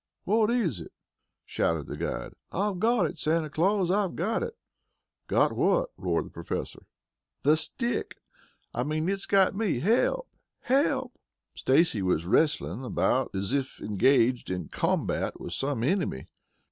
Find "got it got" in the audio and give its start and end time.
4.15-5.53